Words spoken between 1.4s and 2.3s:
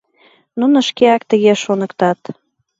шоныктат.